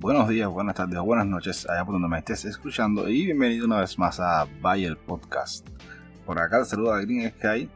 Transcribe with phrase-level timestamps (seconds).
[0.00, 3.66] Buenos días, buenas tardes o buenas noches, allá por donde me estés escuchando y bienvenido
[3.66, 5.68] una vez más a Bayer Podcast.
[6.24, 7.68] Por acá te saluda Green Sky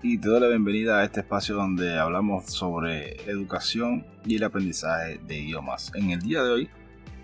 [0.00, 5.18] y te doy la bienvenida a este espacio donde hablamos sobre educación y el aprendizaje
[5.26, 5.90] de idiomas.
[5.96, 6.70] En el día de hoy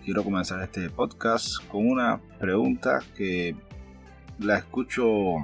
[0.05, 3.55] quiero comenzar este podcast con una pregunta que
[4.41, 5.37] la escucho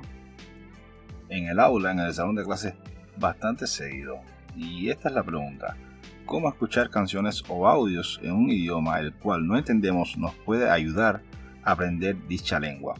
[1.28, 2.74] en el aula, en el salón de clases,
[3.16, 4.18] bastante seguido.
[4.56, 5.76] Y esta es la pregunta
[6.26, 11.22] cómo escuchar canciones o audios en un idioma el cual no entendemos nos puede ayudar
[11.62, 12.94] a aprender dicha lengua.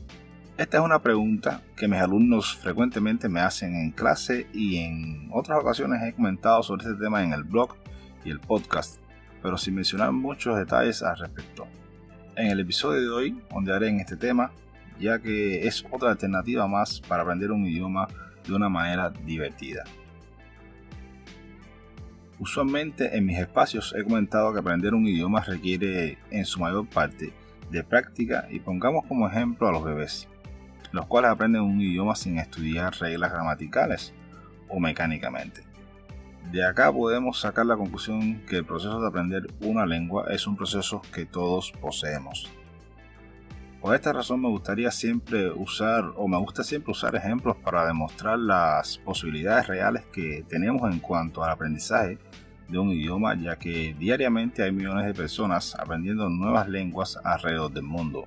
[0.56, 5.58] Esta es una pregunta que mis alumnos frecuentemente me hacen en clase y en otras
[5.60, 7.74] ocasiones he comentado sobre este tema en el blog
[8.24, 9.00] y el podcast,
[9.42, 11.66] pero sin mencionar muchos detalles al respecto.
[12.36, 14.50] En el episodio de hoy ondearé en este tema,
[14.98, 18.08] ya que es otra alternativa más para aprender un idioma
[18.46, 19.84] de una manera divertida.
[22.38, 27.32] Usualmente en mis espacios he comentado que aprender un idioma requiere en su mayor parte
[27.70, 30.28] de práctica y pongamos como ejemplo a los bebés,
[30.92, 34.12] los cuales aprenden un idioma sin estudiar reglas gramaticales
[34.68, 35.62] o mecánicamente.
[36.52, 40.56] De acá podemos sacar la conclusión que el proceso de aprender una lengua es un
[40.56, 42.50] proceso que todos poseemos.
[43.86, 48.36] Por esta razón me gustaría siempre usar o me gusta siempre usar ejemplos para demostrar
[48.36, 52.18] las posibilidades reales que tenemos en cuanto al aprendizaje
[52.68, 57.84] de un idioma ya que diariamente hay millones de personas aprendiendo nuevas lenguas alrededor del
[57.84, 58.24] mundo.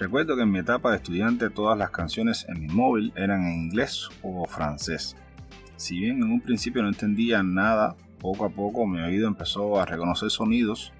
[0.00, 3.66] Recuerdo que en mi etapa de estudiante todas las canciones en mi móvil eran en
[3.66, 5.14] inglés o francés.
[5.76, 9.86] Si bien en un principio no entendía nada, poco a poco mi oído empezó a
[9.86, 10.92] reconocer sonidos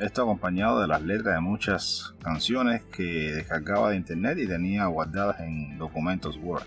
[0.00, 5.40] esto acompañado de las letras de muchas canciones que descargaba de internet y tenía guardadas
[5.40, 6.64] en documentos Word.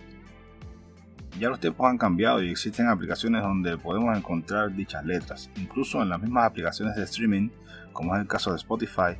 [1.40, 5.50] Ya los tiempos han cambiado y existen aplicaciones donde podemos encontrar dichas letras.
[5.56, 7.50] Incluso en las mismas aplicaciones de streaming,
[7.92, 9.18] como es el caso de Spotify,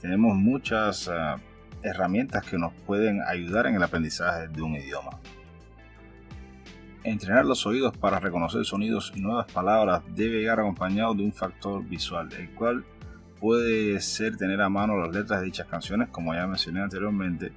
[0.00, 1.12] tenemos muchas eh,
[1.82, 5.20] herramientas que nos pueden ayudar en el aprendizaje de un idioma.
[7.04, 11.84] Entrenar los oídos para reconocer sonidos y nuevas palabras debe llegar acompañado de un factor
[11.86, 12.82] visual, el cual
[13.38, 17.52] puede ser tener a mano las letras de dichas canciones, como ya mencioné anteriormente.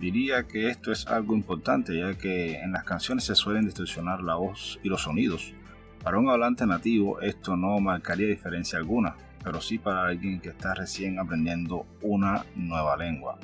[0.00, 4.34] Diría que esto es algo importante, ya que en las canciones se suelen distorsionar la
[4.34, 5.54] voz y los sonidos.
[6.02, 9.14] Para un hablante nativo esto no marcaría diferencia alguna,
[9.44, 13.38] pero sí para alguien que está recién aprendiendo una nueva lengua.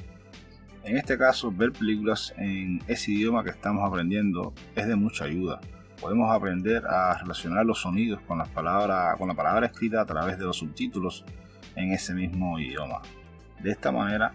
[0.83, 5.61] En este caso, ver películas en ese idioma que estamos aprendiendo es de mucha ayuda.
[6.01, 10.39] Podemos aprender a relacionar los sonidos con, las palabras, con la palabra escrita a través
[10.39, 11.27] de los subtítulos
[11.77, 13.03] en ese mismo idioma.
[13.63, 14.33] De esta manera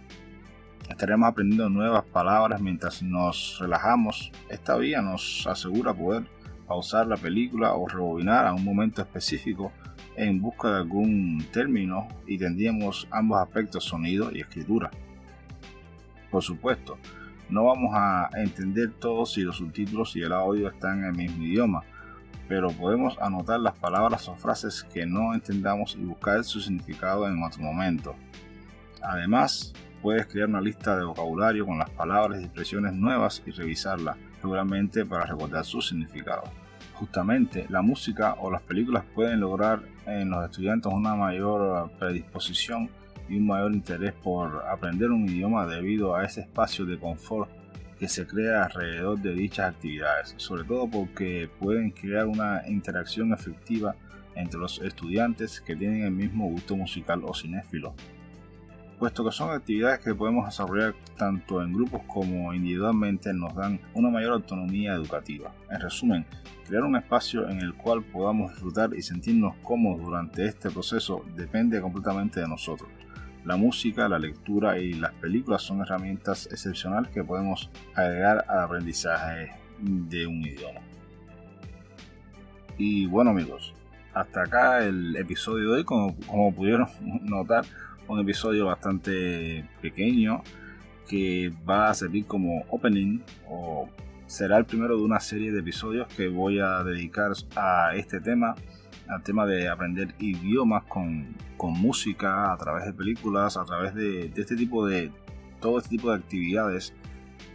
[0.87, 4.31] estaremos aprendiendo nuevas palabras mientras nos relajamos.
[4.47, 6.25] Esta vía nos asegura poder
[6.67, 9.71] pausar la película o rebobinar a un momento específico
[10.15, 14.91] en busca de algún término y tendríamos ambos aspectos, sonido y escritura.
[16.29, 16.97] Por supuesto,
[17.49, 21.43] no vamos a entender todo si los subtítulos y el audio están en el mismo
[21.43, 21.83] idioma,
[22.47, 27.41] pero podemos anotar las palabras o frases que no entendamos y buscar su significado en
[27.43, 28.15] otro momento.
[29.01, 34.17] Además, puedes crear una lista de vocabulario con las palabras y expresiones nuevas y revisarla,
[34.41, 36.43] seguramente para recordar su significado.
[36.95, 42.89] Justamente, la música o las películas pueden lograr en los estudiantes una mayor predisposición
[43.29, 47.49] y un mayor interés por aprender un idioma debido a ese espacio de confort
[47.99, 53.95] que se crea alrededor de dichas actividades, sobre todo porque pueden crear una interacción efectiva
[54.35, 57.95] entre los estudiantes que tienen el mismo gusto musical o cinéfilo,
[58.99, 64.09] puesto que son actividades que podemos desarrollar tanto en grupos como individualmente nos dan una
[64.09, 65.53] mayor autonomía educativa.
[65.69, 66.25] En resumen,
[66.67, 71.81] crear un espacio en el cual podamos disfrutar y sentirnos cómodos durante este proceso depende
[71.81, 72.89] completamente de nosotros.
[73.45, 79.51] La música, la lectura y las películas son herramientas excepcionales que podemos agregar al aprendizaje
[79.79, 80.81] de un idioma.
[82.77, 83.73] Y bueno amigos,
[84.15, 86.15] hasta acá el episodio de hoy, como,
[86.55, 86.87] pudieron
[87.21, 87.65] notar,
[88.07, 90.41] un episodio bastante pequeño
[91.07, 93.87] que va a servir como opening o
[94.25, 98.55] será el primero de una serie de episodios que voy a dedicar a este tema
[99.07, 104.55] al tema de aprender idiomas con, música, a través de películas, a través de, este
[104.55, 105.11] tipo de,
[105.59, 106.93] todo este tipo de actividades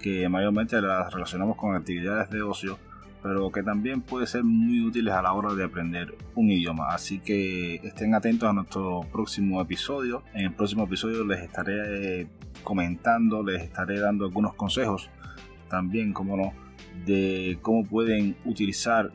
[0.02, 2.78] que mayormente las relacionamos con actividades de ocio,
[3.22, 6.88] pero que también puede ser muy útiles a la hora de aprender un idioma.
[6.88, 10.24] Así que estén atentos a nuestro próximo episodio.
[10.34, 12.26] En el próximo episodio les estaré
[12.64, 15.10] comentando, les estaré dando algunos consejos
[15.68, 16.52] también, como no,
[17.06, 19.12] de cómo pueden utilizar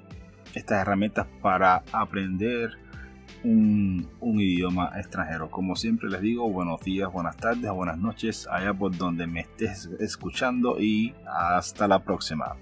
[0.55, 2.71] estas herramientas para aprender
[3.43, 5.49] un, un, idioma extranjero.
[5.51, 9.89] Como siempre les digo, buenos días, buenas tardes, buenas noches, allá por donde me estés
[9.99, 12.55] escuchando y hasta la próxima.